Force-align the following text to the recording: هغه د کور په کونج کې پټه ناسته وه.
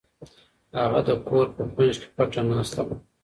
هغه 0.79 0.99
د 1.07 1.09
کور 1.27 1.47
په 1.55 1.63
کونج 1.73 1.95
کې 2.01 2.07
پټه 2.15 2.41
ناسته 2.49 2.81
وه. 2.85 2.95